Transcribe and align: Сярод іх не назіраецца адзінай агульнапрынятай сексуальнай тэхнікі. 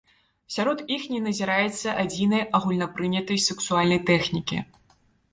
Сярод 0.53 0.79
іх 0.95 1.03
не 1.15 1.17
назіраецца 1.25 1.91
адзінай 2.03 2.43
агульнапрынятай 2.59 3.37
сексуальнай 3.49 4.01
тэхнікі. 4.09 4.57